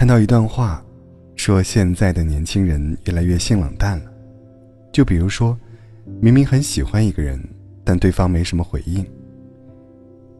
[0.00, 0.82] 看到一段话，
[1.36, 4.10] 说现在的年轻人越来越性冷淡了。
[4.90, 5.54] 就比如说，
[6.22, 7.38] 明明很喜欢一个人，
[7.84, 9.04] 但对方没什么回应，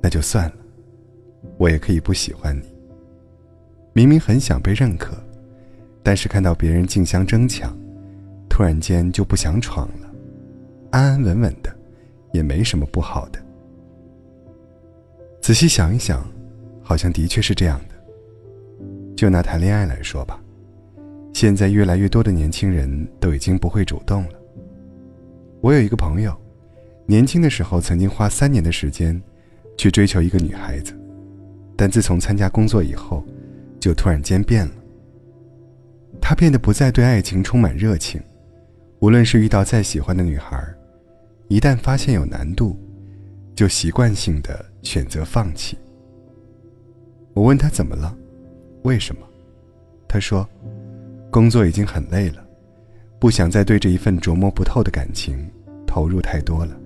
[0.00, 0.54] 那就算了，
[1.58, 2.74] 我也可以不喜欢你。
[3.92, 5.14] 明明很想被认可，
[6.02, 7.76] 但是看到别人竞相争抢，
[8.48, 10.10] 突然间就不想闯了，
[10.90, 11.70] 安安稳稳的，
[12.32, 13.38] 也没什么不好的。
[15.42, 16.26] 仔细想一想，
[16.82, 17.78] 好像的确是这样。
[19.20, 20.40] 就拿谈恋爱来说吧，
[21.34, 24.30] 现在越来越多的年轻人都已经不会主动了。
[25.60, 26.34] 我有一个朋友，
[27.04, 29.20] 年轻的时候曾经花三年的时间
[29.76, 30.98] 去追求一个女孩子，
[31.76, 33.22] 但自从参加工作以后，
[33.78, 34.72] 就突然间变了。
[36.18, 38.22] 他变得不再对爱情充满热情，
[39.00, 40.66] 无论是遇到再喜欢的女孩，
[41.48, 42.74] 一旦发现有难度，
[43.54, 45.76] 就习惯性的选择放弃。
[47.34, 48.16] 我问他怎么了？
[48.82, 49.22] 为什么？
[50.08, 50.48] 他说
[51.30, 52.44] ：“工作已经很累了，
[53.18, 55.48] 不想再对这一份琢磨不透的感情
[55.86, 56.76] 投入太多了。”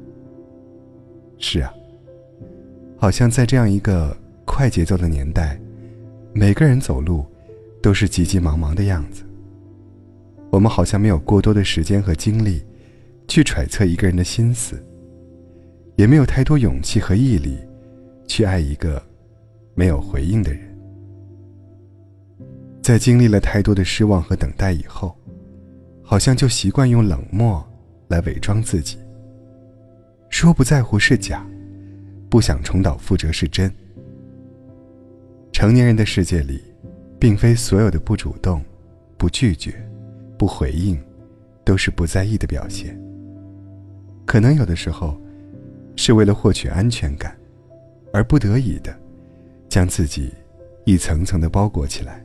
[1.39, 1.73] 是啊，
[2.97, 5.59] 好像在这样一个快节奏的年代，
[6.33, 7.25] 每个人走路
[7.83, 9.25] 都是急急忙忙的样子。
[10.51, 12.62] 我们好像没有过多的时间和精力
[13.27, 14.84] 去揣测一个人的心思，
[15.97, 17.56] 也没有太多勇气和毅力
[18.27, 19.03] 去爱一个
[19.75, 20.73] 没有回应的人。
[22.85, 25.17] 在经历了太多的失望和等待以后，
[26.03, 27.67] 好像就习惯用冷漠
[28.09, 28.99] 来伪装自己。
[30.29, 31.47] 说不在乎是假，
[32.29, 33.73] 不想重蹈覆辙是真。
[35.51, 36.63] 成年人的世界里，
[37.19, 38.63] 并非所有的不主动、
[39.17, 39.75] 不拒绝、
[40.37, 41.03] 不回应，
[41.65, 43.01] 都是不在意的表现。
[44.27, 45.19] 可能有的时候，
[45.97, 47.35] 是为了获取安全感，
[48.13, 48.95] 而不得已的，
[49.71, 50.35] 将自己
[50.85, 52.23] 一层层的包裹起来。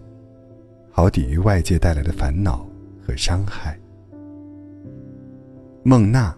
[1.00, 2.68] 好抵御外界带来的烦恼
[3.02, 3.80] 和伤害。
[5.82, 6.36] 孟娜，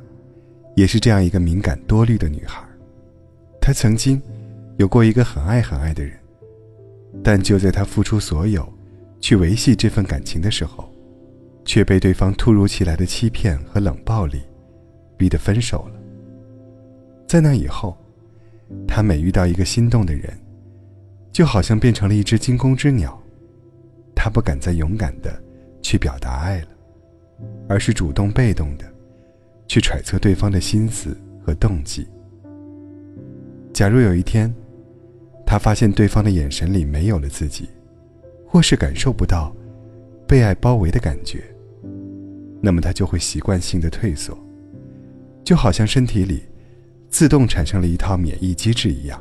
[0.75, 2.63] 也是这样一个敏感多虑的女孩。
[3.59, 4.21] 她曾经
[4.77, 6.13] 有过一个很爱很爱的人，
[7.23, 8.71] 但就在她付出所有
[9.19, 10.87] 去维系这份感情的时候，
[11.65, 14.43] 却被对方突如其来的欺骗和冷暴力
[15.17, 15.99] 逼得分手了。
[17.27, 17.97] 在那以后，
[18.87, 20.31] 她每遇到一个心动的人，
[21.31, 23.19] 就好像变成了一只惊弓之鸟。
[24.23, 25.33] 他不敢再勇敢的
[25.81, 26.67] 去表达爱了，
[27.67, 28.85] 而是主动被动的
[29.65, 32.07] 去揣测对方的心思和动机。
[33.73, 34.53] 假如有一天，
[35.43, 37.67] 他发现对方的眼神里没有了自己，
[38.45, 39.51] 或是感受不到
[40.27, 41.43] 被爱包围的感觉，
[42.61, 44.37] 那么他就会习惯性的退缩，
[45.43, 46.43] 就好像身体里
[47.09, 49.19] 自动产生了一套免疫机制一样。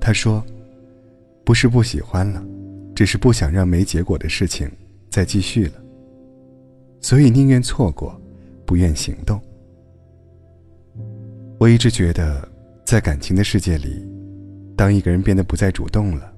[0.00, 0.44] 他说
[1.44, 2.40] ：“不是不喜欢了。”
[3.00, 4.70] 只是不想让没结果的事情
[5.08, 5.72] 再继续了，
[7.00, 8.14] 所以宁愿错过，
[8.66, 9.40] 不愿行动。
[11.58, 12.46] 我一直觉得，
[12.84, 14.06] 在感情的世界里，
[14.76, 16.30] 当一个人变得不再主动了，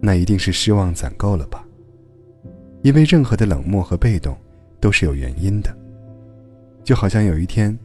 [0.00, 1.62] 那一定是失望攒够了吧？
[2.80, 4.34] 因为任何的冷漠和被动
[4.80, 5.68] 都是有原因的。
[6.82, 7.78] 就好像有一天，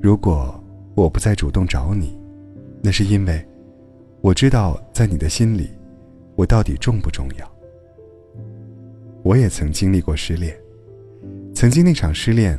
[0.00, 0.62] 如果
[0.94, 2.16] 我不再主动找你，
[2.80, 3.44] 那是因为
[4.20, 5.70] 我知道在你的心里。
[6.36, 7.52] 我到底重不重要？
[9.22, 10.56] 我也曾经历过失恋，
[11.54, 12.56] 曾经那场失恋，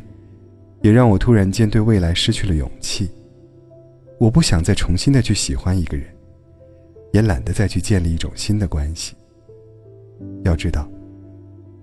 [0.81, 3.09] 也让我突然间对未来失去了勇气。
[4.19, 6.07] 我不想再重新的去喜欢一个人，
[7.13, 9.15] 也懒得再去建立一种新的关系。
[10.43, 10.89] 要知道，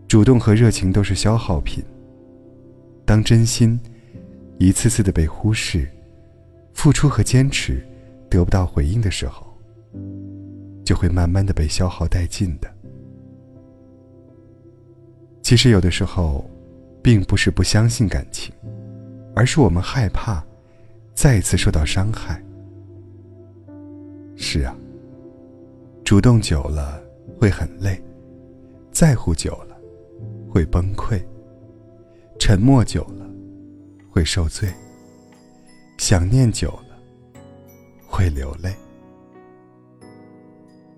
[0.08, 1.82] 主动和热情都是消耗品。
[3.04, 3.78] 当真心
[4.58, 5.88] 一次次的被忽视，
[6.72, 7.80] 付出和坚持
[8.28, 9.43] 得不到回应的时候。
[10.84, 12.72] 就会慢慢的被消耗殆尽的。
[15.42, 16.48] 其实有的时候，
[17.02, 18.54] 并不是不相信感情，
[19.34, 20.44] 而是我们害怕
[21.14, 22.42] 再一次受到伤害。
[24.36, 24.74] 是啊，
[26.04, 27.02] 主动久了
[27.38, 28.02] 会很累，
[28.90, 29.76] 在乎久了
[30.48, 31.22] 会崩溃，
[32.38, 33.28] 沉默久了
[34.10, 34.68] 会受罪，
[35.98, 36.96] 想念久了
[38.06, 38.74] 会流泪。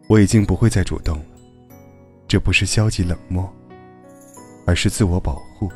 [0.09, 1.25] 我已经不会再主动了，
[2.29, 3.53] 这不是消极冷漠，
[4.65, 5.71] 而是自我保护。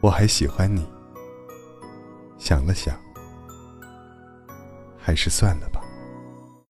[0.00, 0.84] 我还喜欢你，
[2.38, 2.98] 想了想，
[4.98, 5.77] 还是算了吧。